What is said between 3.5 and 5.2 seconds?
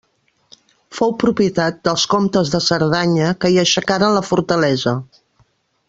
hi aixecaren la fortalesa.